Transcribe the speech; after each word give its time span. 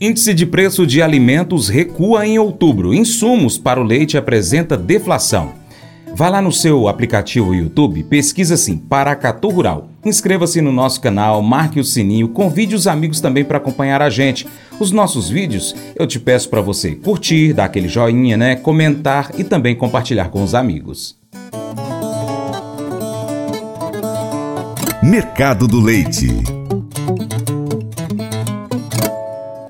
Índice 0.00 0.34
de 0.34 0.44
preço 0.44 0.86
de 0.86 1.00
alimentos 1.00 1.68
recua 1.68 2.26
em 2.26 2.38
outubro. 2.38 2.92
Insumos 2.92 3.56
para 3.56 3.80
o 3.80 3.84
leite 3.84 4.18
apresenta 4.18 4.76
deflação. 4.76 5.52
Vá 6.14 6.28
lá 6.28 6.40
no 6.40 6.52
seu 6.52 6.86
aplicativo 6.86 7.54
YouTube, 7.54 8.04
pesquisa 8.04 8.54
assim, 8.54 8.76
Paracatu 8.76 9.48
Rural. 9.48 9.88
Inscreva-se 10.04 10.60
no 10.60 10.70
nosso 10.70 11.00
canal, 11.00 11.42
marque 11.42 11.80
o 11.80 11.84
sininho, 11.84 12.28
convide 12.28 12.74
os 12.74 12.86
amigos 12.86 13.20
também 13.20 13.44
para 13.44 13.58
acompanhar 13.58 14.00
a 14.00 14.10
gente. 14.10 14.46
Os 14.78 14.92
nossos 14.92 15.28
vídeos, 15.28 15.74
eu 15.96 16.06
te 16.06 16.20
peço 16.20 16.48
para 16.48 16.60
você 16.60 16.94
curtir, 16.94 17.52
dar 17.52 17.64
aquele 17.64 17.88
joinha, 17.88 18.36
né, 18.36 18.54
comentar 18.54 19.32
e 19.36 19.42
também 19.42 19.74
compartilhar 19.74 20.28
com 20.28 20.42
os 20.42 20.54
amigos. 20.54 21.16
Mercado 25.02 25.66
do 25.66 25.80
Leite. 25.80 26.63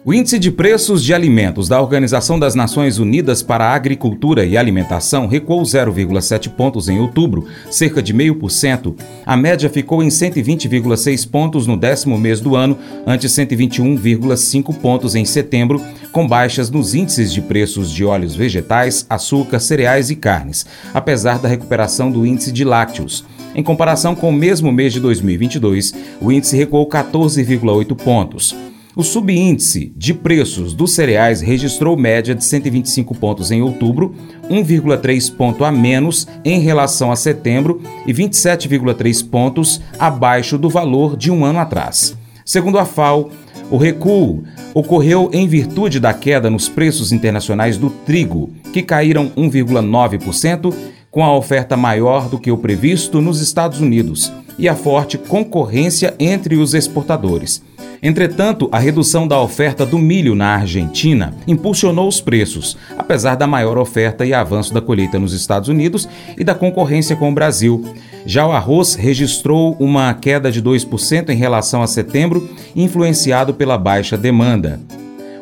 O 0.07 0.13
Índice 0.13 0.39
de 0.39 0.51
Preços 0.51 1.03
de 1.03 1.15
Alimentos 1.15 1.67
da 1.67 1.81
Organização 1.81 2.39
das 2.39 2.55
Nações 2.55 2.99
Unidas 2.99 3.43
para 3.43 3.65
a 3.65 3.75
Agricultura 3.75 4.45
e 4.45 4.55
Alimentação 4.55 5.27
recuou 5.27 5.63
0,7 5.63 6.51
pontos 6.51 6.91
em 6.91 7.01
outubro, 7.01 7.47
cerca 7.71 8.03
de 8.03 8.13
0,5%. 8.13 8.95
A 9.25 9.35
média 9.35 9.71
ficou 9.71 10.03
em 10.03 10.09
120,6 10.09 11.27
pontos 11.27 11.67
no 11.67 11.75
décimo 11.75 12.19
mês 12.19 12.39
do 12.39 12.55
ano, 12.55 12.77
ante 13.07 13.27
121,5 13.27 14.75
pontos 14.75 15.15
em 15.15 15.25
setembro, 15.25 15.81
com 16.13 16.29
baixas 16.29 16.69
nos 16.69 16.95
índices 16.95 17.33
de 17.33 17.41
preços 17.41 17.91
de 17.91 18.05
óleos 18.05 18.37
vegetais, 18.37 19.07
açúcar, 19.09 19.59
cereais 19.59 20.11
e 20.11 20.17
carnes, 20.17 20.67
apesar 20.93 21.39
da 21.39 21.49
recuperação 21.49 22.11
do 22.11 22.27
índice 22.27 22.53
de 22.53 22.63
lácteos. 22.63 23.25
Em 23.55 23.63
comparação 23.63 24.15
com 24.15 24.29
o 24.29 24.33
mesmo 24.35 24.71
mês 24.71 24.93
de 24.93 25.01
2022, 25.01 25.95
o 26.21 26.31
índice 26.31 26.59
recuou 26.59 26.87
14,8 26.87 27.97
pontos. 27.97 28.55
O 28.97 29.03
subíndice 29.03 29.93
de 29.97 30.15
preços 30.15 30.73
dos 30.73 30.95
cereais 30.95 31.41
registrou 31.41 31.97
média 31.97 32.33
de 32.33 32.45
125 32.45 33.13
pontos 33.17 33.51
em 33.51 33.61
outubro, 33.61 34.15
1,3 34.49 35.35
ponto 35.35 35.65
a 35.65 35.73
menos 35.73 36.29
em 36.45 36.61
relação 36.61 37.11
a 37.11 37.17
setembro 37.17 37.83
e 38.07 38.15
27,3 38.15 39.29
pontos 39.29 39.81
abaixo 39.99 40.57
do 40.57 40.71
valor 40.71 41.17
de 41.17 41.29
um 41.29 41.45
ano 41.45 41.59
atrás. 41.59 42.17
Segundo 42.45 42.79
a 42.79 42.85
FAO, 42.85 43.31
o 43.69 43.77
recuo 43.77 44.45
ocorreu 44.73 45.29
em 45.33 45.49
virtude 45.49 45.99
da 45.99 46.15
queda 46.15 46.49
nos 46.49 46.69
preços 46.69 47.11
internacionais 47.11 47.77
do 47.77 47.91
trigo, 47.91 48.51
que 48.73 48.81
caíram 48.81 49.29
1,9%, 49.31 50.73
com 51.11 51.25
a 51.25 51.37
oferta 51.37 51.77
maior 51.77 52.29
do 52.29 52.39
que 52.39 52.51
o 52.51 52.59
previsto 52.59 53.21
nos 53.21 53.41
Estados 53.41 53.81
Unidos 53.81 54.33
e 54.57 54.69
a 54.69 54.77
forte 54.77 55.19
concorrência 55.19 56.15
entre 56.21 56.57
os 56.57 56.75
exportadores. 56.75 57.61
Entretanto, 58.05 58.69
a 58.71 58.79
redução 58.79 59.27
da 59.27 59.41
oferta 59.41 59.87
do 59.87 59.99
milho 59.99 60.35
na 60.35 60.57
Argentina 60.57 61.33
impulsionou 61.47 62.07
os 62.07 62.21
preços, 62.21 62.77
apesar 62.99 63.35
da 63.35 63.47
maior 63.47 63.79
oferta 63.79 64.27
e 64.27 64.35
avanço 64.35 64.75
da 64.75 64.83
colheita 64.83 65.19
nos 65.19 65.33
Estados 65.33 65.71
Unidos 65.71 66.07
e 66.37 66.45
da 66.45 66.55
concorrência 66.55 67.17
com 67.17 67.31
o 67.31 67.35
Brasil. 67.35 67.83
Já 68.27 68.47
o 68.47 68.53
arroz 68.53 68.95
registrou 68.95 69.75
uma 69.81 70.13
queda 70.13 70.53
de 70.53 70.63
2% 70.63 71.31
em 71.31 71.37
relação 71.37 71.83
a 71.83 71.87
setembro, 71.87 72.47
influenciado 72.77 73.55
pela 73.55 73.79
baixa 73.79 74.19
demanda. 74.19 74.79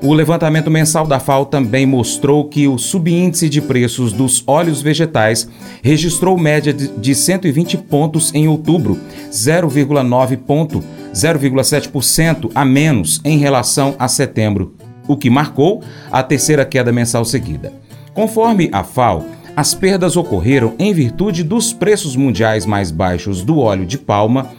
O 0.03 0.12
levantamento 0.12 0.69
mensal 0.69 1.06
da 1.06 1.20
FAO 1.20 1.47
também 1.47 1.86
mostrou 1.86 2.48
que 2.48 2.67
o 2.67 2.77
subíndice 2.77 3.48
de 3.48 3.61
preços 3.61 4.12
dos 4.12 4.42
óleos 4.48 4.83
vegetais 4.83 5.48
registrou 5.81 6.36
média 6.36 6.72
de 6.72 7.14
120 7.14 7.77
pontos 7.78 8.34
em 8.34 8.48
outubro, 8.48 8.98
0,9 9.30 10.36
ponto 10.39 10.83
0,7% 11.14 12.50
a 12.53 12.64
menos 12.64 13.20
em 13.25 13.39
relação 13.39 13.95
a 13.97 14.08
setembro, 14.08 14.75
o 15.06 15.17
que 15.17 15.30
marcou 15.30 15.83
a 16.11 16.20
terceira 16.20 16.64
queda 16.64 16.91
mensal 16.91 17.25
seguida. 17.25 17.73
Conforme 18.12 18.69
a 18.73 18.83
FAO, 18.83 19.25
as 19.55 19.73
perdas 19.73 20.17
ocorreram 20.17 20.75
em 20.80 20.92
virtude 20.92 21.45
dos 21.45 21.73
preços 21.73 22.17
mundiais 22.17 22.67
mais 22.67 22.91
baixos 22.91 23.42
do 23.42 23.58
óleo 23.58 23.86
de 23.86 23.98
palma, 23.98 24.51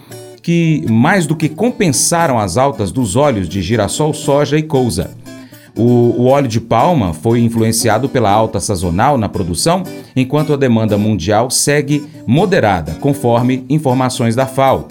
que 0.41 0.85
mais 0.89 1.25
do 1.25 1.35
que 1.35 1.49
compensaram 1.49 2.39
as 2.39 2.55
altas 2.55 2.93
dos 2.93 3.17
óleos 3.17 3.49
de 3.49 3.61
girassol, 3.61 4.13
soja 4.13 4.57
e 4.57 4.63
couza. 4.63 5.11
O, 5.75 6.21
o, 6.21 6.25
óleo 6.25 6.47
de 6.47 6.61
palma 6.61 7.13
foi 7.13 7.41
influenciado 7.41 8.07
pela 8.07 8.29
alta 8.29 8.59
sazonal 8.59 9.17
na 9.17 9.27
produção, 9.27 9.81
enquanto 10.15 10.53
a 10.53 10.57
demanda 10.57 10.97
mundial 10.99 11.49
segue 11.49 12.05
moderada, 12.27 12.93
conforme 13.01 13.65
informações 13.67 14.35
da 14.35 14.45
FAO. 14.45 14.87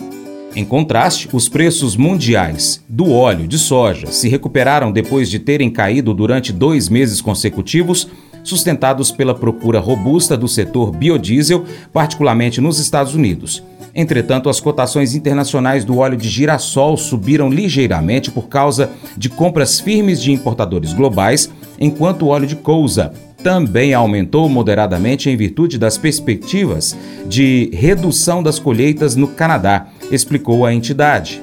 Em 0.57 0.65
contraste, 0.65 1.29
os 1.33 1.49
preços 1.49 1.97
mundiais 1.97 2.85
do 2.89 3.11
óleo 3.13 3.47
de 3.47 3.59
soja 3.59 4.09
se 4.09 4.29
recuperaram 4.29 4.91
depois 4.91 5.31
de 5.31 5.39
terem 5.39 5.71
caído 5.71 6.13
durante 6.13 6.53
dois 6.53 6.89
meses 6.89 7.21
consecutivos, 7.21 8.09
sustentados 8.43 9.13
pela 9.13 9.35
procura 9.35 9.79
robusta 9.79 10.37
do 10.37 10.49
setor 10.49 10.91
biodiesel, 10.91 11.65
particularmente 11.93 12.61
nos 12.61 12.81
Estados 12.81 13.15
Unidos. 13.15 13.63
Entretanto, 13.95 14.49
as 14.49 14.61
cotações 14.61 15.15
internacionais 15.15 15.85
do 15.85 15.99
óleo 15.99 16.17
de 16.17 16.29
girassol 16.29 16.97
subiram 16.97 17.51
ligeiramente 17.51 18.31
por 18.31 18.49
causa 18.49 18.91
de 19.17 19.29
compras 19.29 19.81
firmes 19.81 20.23
de 20.23 20.33
importadores 20.33 20.93
globais, 20.93 21.51
enquanto 21.79 22.23
o 22.23 22.29
óleo 22.29 22.47
de 22.47 22.57
couza 22.57 23.13
também 23.43 23.93
aumentou 23.93 24.49
moderadamente 24.49 25.29
em 25.29 25.37
virtude 25.37 25.79
das 25.79 25.99
perspectivas 25.99 26.97
de 27.27 27.71
redução 27.73 28.43
das 28.43 28.59
colheitas 28.59 29.17
no 29.17 29.29
Canadá, 29.29 29.89
explicou 30.11 30.65
a 30.65 30.73
entidade. 30.73 31.43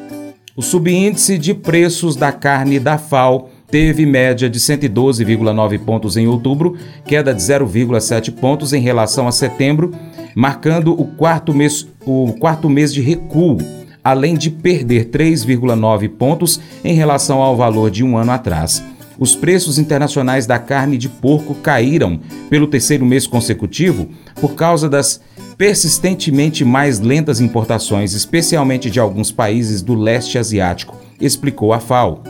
O 0.56 0.62
subíndice 0.62 1.38
de 1.38 1.54
preços 1.54 2.16
da 2.16 2.31
carne 2.31 2.80
da 2.80 2.98
FAO 2.98 3.50
teve 3.70 4.06
média 4.06 4.50
de 4.50 4.60
112,9 4.60 5.80
pontos 5.80 6.18
em 6.18 6.28
outubro, 6.28 6.76
queda 7.06 7.34
de 7.34 7.42
0,7 7.42 8.31
pontos 8.31 8.74
em 8.74 8.81
relação 8.81 9.28
a 9.28 9.31
setembro, 9.31 9.92
marcando 10.35 10.91
o 10.91 11.06
quarto 11.06 11.53
mês, 11.53 11.88
o 12.06 12.34
quarto 12.40 12.69
mês 12.69 12.94
de 12.94 13.01
recuo, 13.01 13.57
além 14.03 14.35
de 14.35 14.50
perder 14.50 15.06
3,9 15.06 16.09
pontos 16.09 16.59
em 16.84 16.94
relação 16.94 17.41
ao 17.41 17.56
valor 17.56 17.91
de 17.91 18.03
um 18.03 18.17
ano 18.17 18.31
atrás 18.31 18.84
os 19.19 19.35
preços 19.35 19.78
internacionais 19.78 20.47
da 20.47 20.57
carne 20.57 20.97
de 20.97 21.09
porco 21.09 21.53
caíram 21.53 22.19
pelo 22.50 22.68
terceiro 22.68 23.06
mês 23.06 23.28
consecutivo 23.28 24.07
por 24.39 24.56
causa 24.56 24.88
das 24.88 25.22
persistentemente 25.57 26.63
mais 26.63 27.01
lentas 27.01 27.41
importações, 27.41 28.13
especialmente 28.13 28.89
de 28.89 28.97
alguns 28.97 29.29
países 29.29 29.81
do 29.81 29.94
leste 29.94 30.38
asiático, 30.38 30.97
explicou 31.19 31.73
a 31.73 31.81
FAO. 31.81 32.23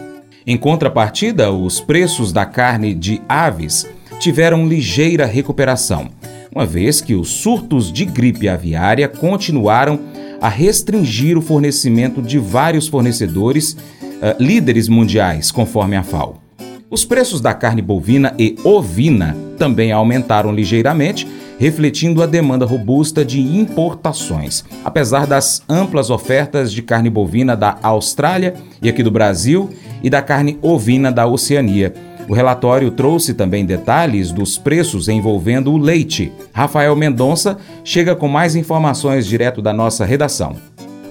Em 0.48 0.58
contrapartida, 0.58 1.52
os 1.52 1.80
preços 1.80 2.34
da 2.34 2.44
carne 2.44 2.96
de 2.96 3.22
aves 3.30 3.88
tiveram 4.20 4.68
ligeira 4.68 5.28
recuperação, 5.28 6.10
uma 6.60 6.66
vez 6.66 7.00
que 7.00 7.16
os 7.16 7.30
surtos 7.30 7.90
de 7.90 8.04
gripe 8.04 8.50
aviária 8.50 9.08
continuaram 9.08 9.98
a 10.42 10.50
restringir 10.50 11.38
o 11.38 11.42
fornecimento 11.42 12.22
de 12.22 12.38
vários 12.38 12.86
fornecedores 12.86 13.72
uh, 13.72 14.36
líderes 14.38 14.90
mundiais, 14.90 15.52
conforme 15.52 15.96
a 15.96 16.04
FAO. 16.04 16.42
Os 16.90 17.06
preços 17.06 17.40
da 17.40 17.54
carne 17.54 17.82
bovina 17.82 18.36
e 18.38 18.58
ovina 18.62 19.38
também 19.58 19.94
aumentaram 19.94 20.52
ligeiramente, 20.52 21.26
refletindo 21.58 22.22
a 22.22 22.26
demanda 22.26 22.66
robusta 22.66 23.24
de 23.24 23.40
importações. 23.40 24.66
Apesar 24.84 25.26
das 25.26 25.64
amplas 25.70 26.10
ofertas 26.10 26.74
de 26.74 26.82
carne 26.82 27.10
bovina 27.10 27.56
da 27.56 27.78
Austrália 27.82 28.54
e 28.82 28.90
aqui 28.90 29.02
do 29.02 29.12
Brasil 29.12 29.70
e 30.04 30.10
da 30.10 30.22
carne 30.22 30.60
ovina 30.62 31.10
da 31.10 31.26
Oceania. 31.26 31.94
O 32.30 32.34
relatório 32.34 32.92
trouxe 32.92 33.34
também 33.34 33.66
detalhes 33.66 34.32
dos 34.32 34.56
preços 34.56 35.10
envolvendo 35.10 35.72
o 35.72 35.78
leite. 35.80 36.32
Rafael 36.60 36.94
Mendonça 36.94 37.58
chega 37.86 38.18
com 38.18 38.28
mais 38.28 38.54
informações 38.54 39.26
direto 39.26 39.62
da 39.62 39.72
nossa 39.72 40.04
redação. 40.04 40.58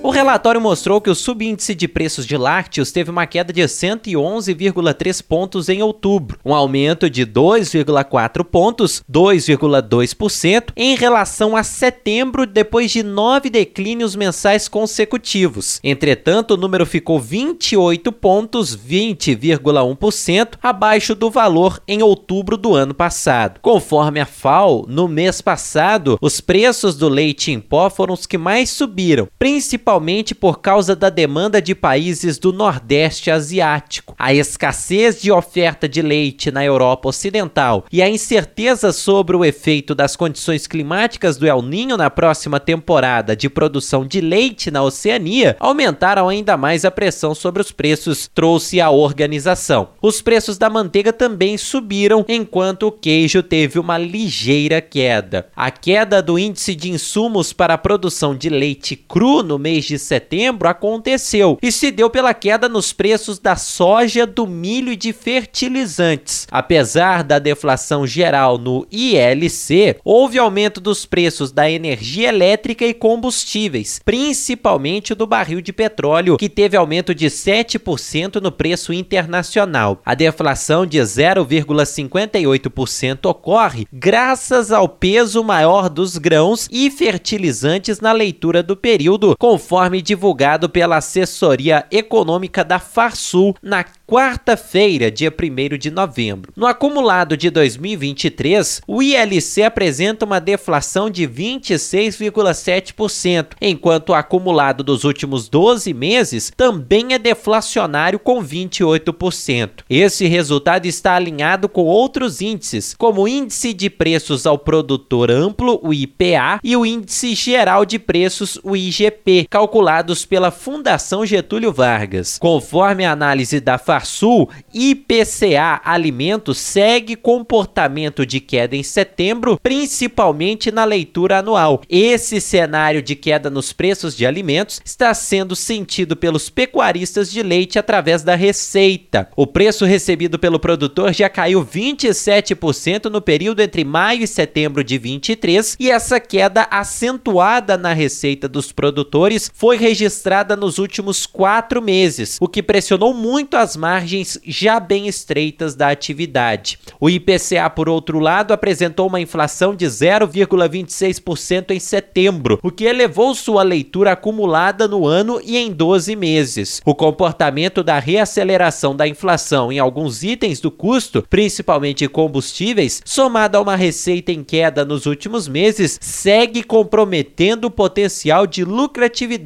O 0.00 0.10
relatório 0.10 0.60
mostrou 0.60 1.00
que 1.00 1.10
o 1.10 1.14
subíndice 1.14 1.74
de 1.74 1.88
preços 1.88 2.24
de 2.24 2.36
lácteos 2.36 2.92
teve 2.92 3.10
uma 3.10 3.26
queda 3.26 3.52
de 3.52 3.60
111,3 3.62 5.22
pontos 5.22 5.68
em 5.68 5.82
outubro, 5.82 6.38
um 6.44 6.54
aumento 6.54 7.10
de 7.10 7.26
2,4 7.26 8.44
pontos, 8.44 9.02
2,2%, 9.10 10.70
em 10.76 10.94
relação 10.94 11.56
a 11.56 11.64
setembro, 11.64 12.46
depois 12.46 12.92
de 12.92 13.02
nove 13.02 13.50
declínios 13.50 14.14
mensais 14.14 14.68
consecutivos. 14.68 15.80
Entretanto, 15.82 16.54
o 16.54 16.56
número 16.56 16.86
ficou 16.86 17.18
28 17.18 18.12
pontos, 18.12 18.76
20,1%, 18.76 20.58
abaixo 20.62 21.14
do 21.14 21.28
valor 21.28 21.82
em 21.88 22.02
outubro 22.02 22.56
do 22.56 22.72
ano 22.72 22.94
passado. 22.94 23.58
Conforme 23.60 24.20
a 24.20 24.26
FAO, 24.26 24.86
no 24.88 25.08
mês 25.08 25.40
passado, 25.40 26.16
os 26.20 26.40
preços 26.40 26.96
do 26.96 27.08
leite 27.08 27.50
em 27.50 27.58
pó 27.58 27.90
foram 27.90 28.14
os 28.14 28.26
que 28.26 28.38
mais 28.38 28.70
subiram, 28.70 29.26
principalmente 29.38 29.87
principalmente 29.88 30.34
por 30.34 30.60
causa 30.60 30.94
da 30.94 31.08
demanda 31.08 31.62
de 31.62 31.74
países 31.74 32.38
do 32.38 32.52
Nordeste 32.52 33.30
Asiático. 33.30 34.14
A 34.18 34.34
escassez 34.34 35.18
de 35.18 35.32
oferta 35.32 35.88
de 35.88 36.02
leite 36.02 36.50
na 36.50 36.62
Europa 36.62 37.08
Ocidental 37.08 37.86
e 37.90 38.02
a 38.02 38.08
incerteza 38.08 38.92
sobre 38.92 39.34
o 39.34 39.42
efeito 39.42 39.94
das 39.94 40.14
condições 40.14 40.66
climáticas 40.66 41.38
do 41.38 41.46
El 41.46 41.62
Ninho 41.62 41.96
na 41.96 42.10
próxima 42.10 42.60
temporada 42.60 43.34
de 43.34 43.48
produção 43.48 44.06
de 44.06 44.20
leite 44.20 44.70
na 44.70 44.82
Oceania 44.82 45.56
aumentaram 45.58 46.28
ainda 46.28 46.54
mais 46.58 46.84
a 46.84 46.90
pressão 46.90 47.34
sobre 47.34 47.62
os 47.62 47.72
preços, 47.72 48.28
trouxe 48.34 48.82
a 48.82 48.90
organização. 48.90 49.88
Os 50.02 50.20
preços 50.20 50.58
da 50.58 50.68
manteiga 50.68 51.14
também 51.14 51.56
subiram, 51.56 52.26
enquanto 52.28 52.88
o 52.88 52.92
queijo 52.92 53.42
teve 53.42 53.78
uma 53.78 53.96
ligeira 53.96 54.82
queda. 54.82 55.48
A 55.56 55.70
queda 55.70 56.20
do 56.20 56.38
índice 56.38 56.74
de 56.74 56.90
insumos 56.90 57.54
para 57.54 57.72
a 57.72 57.78
produção 57.78 58.36
de 58.36 58.50
leite 58.50 58.94
cru 58.94 59.42
no 59.42 59.58
mês 59.58 59.77
de 59.84 59.98
setembro 59.98 60.68
aconteceu 60.68 61.58
e 61.62 61.72
se 61.72 61.90
deu 61.90 62.10
pela 62.10 62.34
queda 62.34 62.68
nos 62.68 62.92
preços 62.92 63.38
da 63.38 63.56
soja, 63.56 64.26
do 64.26 64.46
milho 64.46 64.92
e 64.92 64.96
de 64.96 65.12
fertilizantes. 65.12 66.46
Apesar 66.50 67.22
da 67.22 67.38
deflação 67.38 68.06
geral 68.06 68.58
no 68.58 68.86
ILC, 68.90 69.96
houve 70.04 70.38
aumento 70.38 70.80
dos 70.80 71.06
preços 71.06 71.52
da 71.52 71.70
energia 71.70 72.28
elétrica 72.28 72.84
e 72.84 72.92
combustíveis, 72.94 74.00
principalmente 74.04 75.14
do 75.14 75.24
barril 75.26 75.60
de 75.60 75.72
petróleo, 75.72 76.36
que 76.36 76.48
teve 76.48 76.76
aumento 76.76 77.14
de 77.14 77.26
7% 77.26 78.40
no 78.40 78.50
preço 78.50 78.92
internacional. 78.92 80.00
A 80.04 80.14
deflação 80.14 80.84
de 80.86 80.98
0,58% 80.98 83.26
ocorre 83.26 83.86
graças 83.92 84.72
ao 84.72 84.88
peso 84.88 85.44
maior 85.44 85.88
dos 85.88 86.18
grãos 86.18 86.68
e 86.70 86.90
fertilizantes 86.90 88.00
na 88.00 88.10
leitura 88.12 88.62
do 88.62 88.76
período, 88.76 89.34
conforme 89.38 89.67
divulgado 90.02 90.68
pela 90.68 90.96
assessoria 90.96 91.86
econômica 91.90 92.64
da 92.64 92.78
Farsul 92.78 93.54
na 93.62 93.84
quarta-feira, 94.06 95.10
dia 95.10 95.30
1 95.30 95.34
de 95.76 95.90
novembro. 95.90 96.50
No 96.56 96.66
acumulado 96.66 97.36
de 97.36 97.50
2023, 97.50 98.80
o 98.86 99.02
ILC 99.02 99.62
apresenta 99.62 100.24
uma 100.24 100.40
deflação 100.40 101.10
de 101.10 101.28
26,7%, 101.28 103.48
enquanto 103.60 104.08
o 104.10 104.14
acumulado 104.14 104.82
dos 104.82 105.04
últimos 105.04 105.50
12 105.50 105.92
meses 105.92 106.50
também 106.56 107.12
é 107.12 107.18
deflacionário 107.18 108.18
com 108.18 108.42
28%. 108.42 109.84
Esse 109.90 110.26
resultado 110.26 110.86
está 110.86 111.14
alinhado 111.14 111.68
com 111.68 111.84
outros 111.84 112.40
índices, 112.40 112.94
como 112.96 113.20
o 113.22 113.28
índice 113.28 113.74
de 113.74 113.90
preços 113.90 114.46
ao 114.46 114.56
produtor 114.56 115.30
amplo, 115.30 115.78
o 115.82 115.92
IPA, 115.92 116.60
e 116.64 116.74
o 116.74 116.86
índice 116.86 117.34
geral 117.34 117.84
de 117.84 117.98
preços, 117.98 118.58
o 118.62 118.74
IGP, 118.74 119.46
calculados 119.58 120.24
pela 120.24 120.52
Fundação 120.52 121.26
Getúlio 121.26 121.72
Vargas. 121.72 122.38
Conforme 122.38 123.04
a 123.04 123.10
análise 123.10 123.58
da 123.58 123.76
Farsul, 123.76 124.48
IPCA 124.72 125.80
Alimentos 125.84 126.58
segue 126.58 127.16
comportamento 127.16 128.24
de 128.24 128.38
queda 128.38 128.76
em 128.76 128.84
setembro, 128.84 129.58
principalmente 129.60 130.70
na 130.70 130.84
leitura 130.84 131.38
anual. 131.38 131.82
Esse 131.88 132.40
cenário 132.40 133.02
de 133.02 133.16
queda 133.16 133.50
nos 133.50 133.72
preços 133.72 134.16
de 134.16 134.24
alimentos 134.24 134.80
está 134.84 135.12
sendo 135.12 135.56
sentido 135.56 136.14
pelos 136.14 136.48
pecuaristas 136.48 137.28
de 137.28 137.42
leite 137.42 137.80
através 137.80 138.22
da 138.22 138.36
receita. 138.36 139.28
O 139.34 139.44
preço 139.44 139.84
recebido 139.84 140.38
pelo 140.38 140.60
produtor 140.60 141.12
já 141.12 141.28
caiu 141.28 141.66
27% 141.66 143.06
no 143.06 143.20
período 143.20 143.58
entre 143.58 143.82
maio 143.82 144.22
e 144.22 144.28
setembro 144.28 144.84
de 144.84 144.98
23 144.98 145.76
e 145.80 145.90
essa 145.90 146.20
queda 146.20 146.68
acentuada 146.70 147.76
na 147.76 147.92
receita 147.92 148.48
dos 148.48 148.70
produtores 148.70 149.47
foi 149.52 149.76
registrada 149.76 150.56
nos 150.56 150.78
últimos 150.78 151.26
quatro 151.26 151.80
meses, 151.82 152.36
o 152.40 152.48
que 152.48 152.62
pressionou 152.62 153.14
muito 153.14 153.56
as 153.56 153.76
margens 153.76 154.38
já 154.44 154.78
bem 154.78 155.06
estreitas 155.08 155.74
da 155.74 155.88
atividade. 155.88 156.78
O 157.00 157.08
IPCA, 157.08 157.68
por 157.70 157.88
outro 157.88 158.18
lado, 158.18 158.52
apresentou 158.52 159.06
uma 159.06 159.20
inflação 159.20 159.74
de 159.74 159.86
0,26% 159.86 161.70
em 161.70 161.80
setembro, 161.80 162.58
o 162.62 162.70
que 162.70 162.84
elevou 162.84 163.34
sua 163.34 163.62
leitura 163.62 164.12
acumulada 164.12 164.86
no 164.86 165.06
ano 165.06 165.40
e 165.44 165.56
em 165.56 165.70
12 165.70 166.14
meses. 166.16 166.80
O 166.84 166.94
comportamento 166.94 167.82
da 167.82 167.98
reaceleração 167.98 168.94
da 168.94 169.06
inflação 169.06 169.72
em 169.72 169.78
alguns 169.78 170.22
itens 170.22 170.60
do 170.60 170.70
custo, 170.70 171.24
principalmente 171.28 172.08
combustíveis, 172.08 173.02
somado 173.04 173.56
a 173.56 173.60
uma 173.60 173.76
receita 173.76 174.32
em 174.32 174.42
queda 174.42 174.84
nos 174.84 175.06
últimos 175.06 175.48
meses, 175.48 175.98
segue 176.00 176.62
comprometendo 176.62 177.66
o 177.66 177.70
potencial 177.70 178.46
de 178.46 178.64
lucratividade 178.64 179.37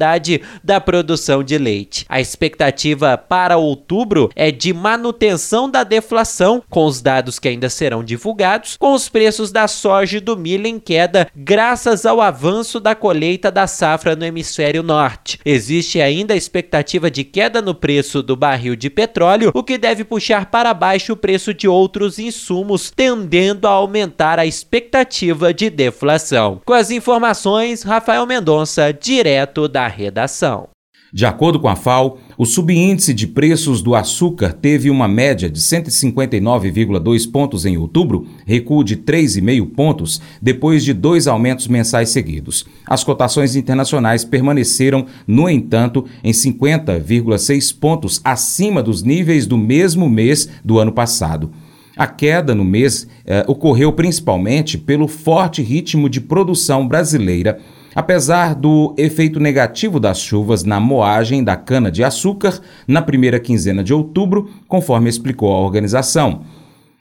da 0.63 0.81
produção 0.81 1.43
de 1.43 1.57
leite. 1.57 2.05
A 2.09 2.19
expectativa 2.19 3.17
para 3.17 3.57
outubro 3.57 4.29
é 4.35 4.51
de 4.51 4.73
manutenção 4.73 5.69
da 5.69 5.83
deflação, 5.83 6.61
com 6.69 6.85
os 6.85 7.01
dados 7.01 7.39
que 7.39 7.47
ainda 7.47 7.69
serão 7.69 8.03
divulgados, 8.03 8.77
com 8.77 8.93
os 8.93 9.09
preços 9.09 9.51
da 9.51 9.67
soja 9.67 10.17
e 10.17 10.21
do 10.21 10.35
milho 10.35 10.67
em 10.67 10.79
queda, 10.79 11.27
graças 11.35 12.05
ao 12.05 12.21
avanço 12.21 12.79
da 12.79 12.95
colheita 12.95 13.51
da 13.51 13.67
safra 13.67 14.15
no 14.15 14.25
hemisfério 14.25 14.83
norte. 14.83 15.39
Existe 15.45 16.01
ainda 16.01 16.33
a 16.33 16.37
expectativa 16.37 17.09
de 17.09 17.23
queda 17.23 17.61
no 17.61 17.75
preço 17.75 18.21
do 18.21 18.35
barril 18.35 18.75
de 18.75 18.89
petróleo, 18.89 19.51
o 19.53 19.63
que 19.63 19.77
deve 19.77 20.03
puxar 20.03 20.47
para 20.47 20.73
baixo 20.73 21.13
o 21.13 21.17
preço 21.17 21.53
de 21.53 21.67
outros 21.67 22.19
insumos, 22.19 22.91
tendendo 22.91 23.67
a 23.67 23.71
aumentar 23.71 24.39
a 24.39 24.45
expectativa 24.45 25.53
de 25.53 25.69
deflação. 25.69 26.61
Com 26.65 26.73
as 26.73 26.91
informações, 26.91 27.83
Rafael 27.83 28.25
Mendonça, 28.25 28.93
direto 28.93 29.67
da 29.67 29.82
redação. 29.87 30.69
De 31.13 31.27
acordo 31.27 31.59
com 31.59 31.67
a 31.67 31.75
FAO, 31.75 32.17
o 32.35 32.43
subíndice 32.43 33.13
de 33.13 33.27
preços 33.27 33.83
do 33.83 33.93
açúcar 33.93 34.51
teve 34.51 34.89
uma 34.89 35.07
média 35.07 35.47
de 35.47 35.61
159,2 35.61 37.31
pontos 37.31 37.67
em 37.67 37.77
outubro, 37.77 38.25
recuo 38.47 38.83
de 38.83 38.97
3,5 38.97 39.69
pontos, 39.75 40.19
depois 40.41 40.83
de 40.83 40.91
dois 40.91 41.27
aumentos 41.27 41.67
mensais 41.67 42.09
seguidos. 42.09 42.65
As 42.87 43.03
cotações 43.03 43.55
internacionais 43.55 44.25
permaneceram, 44.25 45.05
no 45.27 45.47
entanto, 45.47 46.03
em 46.23 46.31
50,6 46.31 47.77
pontos 47.79 48.19
acima 48.23 48.81
dos 48.81 49.03
níveis 49.03 49.45
do 49.45 49.55
mesmo 49.55 50.09
mês 50.09 50.49
do 50.65 50.79
ano 50.79 50.91
passado. 50.91 51.51
A 51.95 52.07
queda 52.07 52.55
no 52.55 52.65
mês 52.65 53.07
eh, 53.23 53.45
ocorreu 53.47 53.93
principalmente 53.93 54.79
pelo 54.79 55.07
forte 55.07 55.61
ritmo 55.61 56.09
de 56.09 56.19
produção 56.19 56.87
brasileira 56.87 57.59
Apesar 57.95 58.55
do 58.55 58.95
efeito 58.97 59.39
negativo 59.39 59.99
das 59.99 60.19
chuvas 60.19 60.63
na 60.63 60.79
moagem 60.79 61.43
da 61.43 61.55
cana-de-açúcar 61.55 62.59
na 62.87 63.01
primeira 63.01 63.39
quinzena 63.39 63.83
de 63.83 63.93
outubro, 63.93 64.49
conforme 64.67 65.09
explicou 65.09 65.53
a 65.53 65.59
organização, 65.59 66.41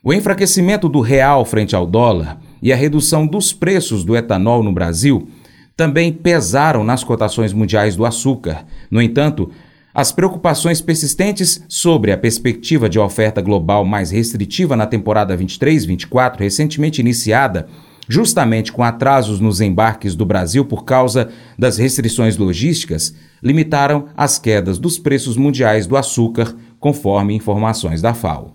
o 0.05 0.13
enfraquecimento 0.13 0.89
do 0.89 1.01
real 1.01 1.45
frente 1.45 1.75
ao 1.75 1.87
dólar 1.87 2.39
e 2.61 2.73
a 2.73 2.77
redução 2.77 3.27
dos 3.27 3.53
preços 3.53 4.05
do 4.05 4.17
etanol 4.17 4.63
no 4.63 4.73
Brasil 4.73 5.29
também 5.77 6.13
pesaram 6.13 6.85
nas 6.85 7.03
cotações 7.03 7.53
mundiais 7.53 7.97
do 7.97 8.05
açúcar. 8.05 8.67
No 8.91 9.01
entanto, 9.01 9.51
as 9.95 10.13
preocupações 10.13 10.81
persistentes 10.81 11.65
sobre 11.69 12.13
a 12.13 12.19
perspectiva 12.19 12.89
de 12.89 12.99
oferta 12.99 13.41
global 13.41 13.85
mais 13.85 14.11
restritiva 14.11 14.77
na 14.77 14.87
temporada 14.87 15.37
23-24, 15.37 16.41
recentemente 16.41 17.01
iniciada, 17.01 17.69
justamente 18.13 18.71
com 18.71 18.83
atrasos 18.83 19.41
nos 19.41 19.63
embarques 19.63 20.15
do 20.15 20.27
Brasil 20.27 20.67
por 20.67 20.85
causa 20.85 21.31
das 21.59 21.79
restrições 21.79 22.37
logísticas, 22.37 23.15
limitaram 23.43 24.09
as 24.15 24.39
quedas 24.39 24.79
dos 24.79 24.99
preços 24.99 25.35
mundiais 25.35 25.87
do 25.87 25.97
açúcar, 25.97 26.55
conforme 26.79 27.35
informações 27.35 28.03
da 28.03 28.13
FAO. 28.13 28.55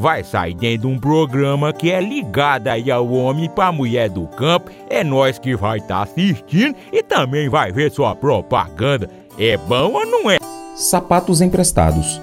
vai 0.00 0.24
sair 0.24 0.54
dentro 0.54 0.88
de 0.88 0.94
um 0.94 0.98
programa 0.98 1.72
que 1.72 1.90
é 1.90 2.00
ligado 2.00 2.68
aí 2.68 2.90
ao 2.90 3.08
homem 3.12 3.50
para 3.50 3.70
mulher 3.70 4.08
do 4.08 4.26
campo. 4.26 4.70
É 4.88 5.04
nós 5.04 5.38
que 5.38 5.54
vai 5.54 5.78
estar 5.78 5.96
tá 5.96 6.02
assistindo 6.02 6.74
e 6.90 7.02
também 7.02 7.48
vai 7.48 7.70
ver 7.70 7.92
sua 7.92 8.16
propaganda. 8.16 9.08
É 9.38 9.56
bom 9.58 9.92
ou 9.92 10.06
não 10.06 10.30
é? 10.30 10.38
Sapatos 10.74 11.42
emprestados. 11.42 12.20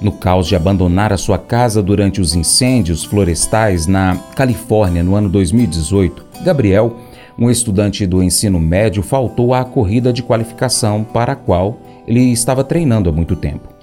No 0.00 0.12
caos 0.12 0.46
de 0.46 0.54
abandonar 0.54 1.12
a 1.12 1.16
sua 1.16 1.38
casa 1.38 1.82
durante 1.82 2.20
os 2.20 2.34
incêndios 2.34 3.02
florestais 3.04 3.86
na 3.86 4.16
Califórnia 4.36 5.02
no 5.02 5.16
ano 5.16 5.28
2018, 5.28 6.44
Gabriel 6.44 6.96
Um 7.38 7.50
estudante 7.50 8.06
do 8.06 8.22
ensino 8.22 8.60
médio 8.60 9.02
faltou 9.02 9.54
à 9.54 9.64
corrida 9.64 10.12
de 10.12 10.22
qualificação 10.22 11.02
para 11.02 11.32
a 11.32 11.36
qual 11.36 11.80
ele 12.06 12.20
estava 12.32 12.62
treinando 12.62 13.08
há 13.08 13.12
muito 13.12 13.34
tempo. 13.34 13.77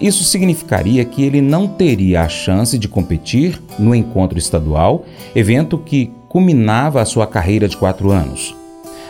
Isso 0.00 0.24
significaria 0.24 1.04
que 1.04 1.22
ele 1.22 1.40
não 1.40 1.66
teria 1.66 2.22
a 2.22 2.28
chance 2.28 2.78
de 2.78 2.88
competir 2.88 3.60
no 3.78 3.94
encontro 3.94 4.38
estadual, 4.38 5.04
evento 5.34 5.78
que 5.78 6.10
culminava 6.28 7.00
a 7.00 7.04
sua 7.04 7.26
carreira 7.26 7.68
de 7.68 7.76
quatro 7.76 8.10
anos. 8.10 8.54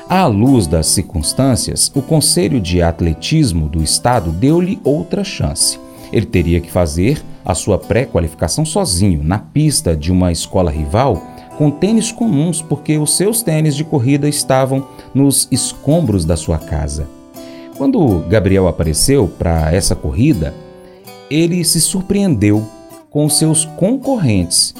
À 0.08 0.26
luz 0.26 0.66
das 0.66 0.88
circunstâncias, 0.88 1.90
o 1.94 2.02
Conselho 2.02 2.60
de 2.60 2.82
Atletismo 2.82 3.68
do 3.68 3.82
Estado 3.82 4.30
deu-lhe 4.30 4.78
outra 4.84 5.24
chance. 5.24 5.80
Ele 6.12 6.26
teria 6.26 6.60
que 6.60 6.70
fazer 6.70 7.22
a 7.44 7.54
sua 7.54 7.78
pré-qualificação 7.78 8.64
sozinho, 8.64 9.24
na 9.24 9.38
pista 9.38 9.96
de 9.96 10.12
uma 10.12 10.30
escola 10.30 10.70
rival, 10.70 11.22
com 11.56 11.70
tênis 11.70 12.12
comuns, 12.12 12.60
porque 12.60 12.98
os 12.98 13.16
seus 13.16 13.42
tênis 13.42 13.74
de 13.74 13.84
corrida 13.84 14.28
estavam 14.28 14.86
nos 15.14 15.48
escombros 15.50 16.24
da 16.24 16.36
sua 16.36 16.58
casa. 16.58 17.08
Quando 17.76 18.20
Gabriel 18.28 18.68
apareceu 18.68 19.26
para 19.26 19.74
essa 19.74 19.96
corrida, 19.96 20.54
ele 21.28 21.64
se 21.64 21.80
surpreendeu 21.80 22.64
com 23.10 23.28
seus 23.28 23.64
concorrentes, 23.64 24.74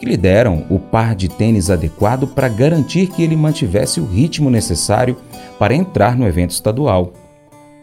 que 0.00 0.06
lhe 0.06 0.16
deram 0.16 0.64
o 0.68 0.78
par 0.78 1.14
de 1.14 1.28
tênis 1.28 1.70
adequado 1.70 2.26
para 2.26 2.48
garantir 2.48 3.06
que 3.06 3.22
ele 3.22 3.36
mantivesse 3.36 4.00
o 4.00 4.06
ritmo 4.06 4.50
necessário 4.50 5.16
para 5.58 5.74
entrar 5.74 6.16
no 6.16 6.26
evento 6.26 6.50
estadual. 6.50 7.12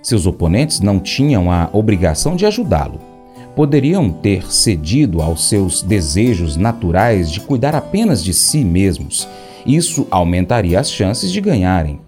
Seus 0.02 0.26
oponentes 0.26 0.82
não 0.82 1.00
tinham 1.00 1.50
a 1.50 1.70
obrigação 1.72 2.36
de 2.36 2.46
ajudá-lo. 2.46 3.00
Poderiam 3.56 4.10
ter 4.10 4.52
cedido 4.52 5.22
aos 5.22 5.48
seus 5.48 5.82
desejos 5.82 6.58
naturais 6.58 7.32
de 7.32 7.40
cuidar 7.40 7.76
apenas 7.76 8.24
de 8.24 8.34
si 8.34 8.64
mesmos. 8.64 9.28
Isso 9.66 10.06
aumentaria 10.12 10.80
as 10.80 10.92
chances 10.92 11.32
de 11.32 11.40
ganharem. 11.42 12.00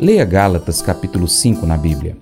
Leia 0.00 0.24
Gálatas 0.24 0.80
capítulo 0.80 1.26
5 1.26 1.66
na 1.66 1.76
Bíblia. 1.76 2.16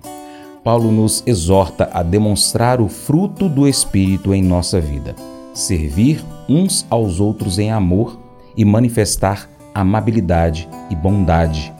Paulo 0.63 0.91
nos 0.91 1.21
exorta 1.27 1.87
a 1.93 2.01
demonstrar 2.01 2.81
o 2.81 2.87
fruto 2.87 3.47
do 3.47 3.67
Espírito 3.67 4.33
em 4.33 4.41
nossa 4.41 4.81
vida, 4.81 5.15
servir 5.53 6.25
uns 6.49 6.87
aos 6.89 7.19
outros 7.19 7.59
em 7.59 7.71
amor 7.71 8.19
e 8.57 8.65
manifestar 8.65 9.47
amabilidade 9.75 10.67
e 10.89 10.95
bondade. 10.95 11.71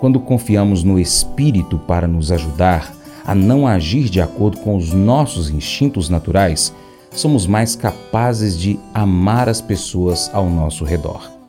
Quando 0.00 0.20
confiamos 0.20 0.84
no 0.84 0.98
Espírito 1.00 1.78
para 1.78 2.06
nos 2.06 2.30
ajudar 2.30 2.92
a 3.24 3.34
não 3.34 3.66
agir 3.66 4.10
de 4.10 4.20
acordo 4.20 4.58
com 4.58 4.76
os 4.76 4.92
nossos 4.92 5.48
instintos 5.48 6.10
naturais, 6.10 6.74
somos 7.10 7.46
mais 7.46 7.74
capazes 7.74 8.54
de 8.58 8.78
amar 8.92 9.48
as 9.48 9.62
pessoas 9.62 10.30
ao 10.34 10.50
nosso 10.50 10.84
redor. 10.84 11.39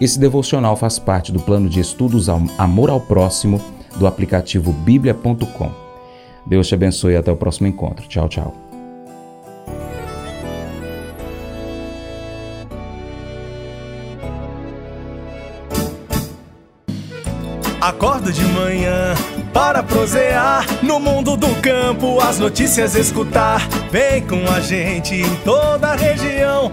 Esse 0.00 0.18
devocional 0.18 0.76
faz 0.76 0.98
parte 0.98 1.30
do 1.30 1.40
plano 1.40 1.68
de 1.68 1.80
estudos 1.80 2.28
Amor 2.58 2.90
ao 2.90 3.00
Próximo 3.00 3.60
do 3.96 4.06
aplicativo 4.06 4.72
bíblia.com. 4.72 5.70
Deus 6.46 6.66
te 6.66 6.74
abençoe 6.74 7.14
e 7.14 7.16
até 7.16 7.30
o 7.30 7.36
próximo 7.36 7.66
encontro. 7.66 8.06
Tchau, 8.08 8.28
tchau. 8.28 8.54
Acordo 17.80 18.32
de 18.32 18.42
manhã 18.46 19.14
para 19.52 19.82
prosear 19.82 20.66
no 20.82 20.98
mundo 20.98 21.36
do 21.36 21.54
campo, 21.60 22.18
as 22.18 22.38
notícias 22.38 22.94
escutar. 22.94 23.60
Vem 23.90 24.26
com 24.26 24.42
a 24.50 24.58
gente 24.60 25.14
em 25.14 25.36
toda 25.44 25.88
a 25.88 25.94
região 25.94 26.72